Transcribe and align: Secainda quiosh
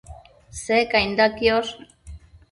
Secainda 0.67 1.27
quiosh 1.37 1.73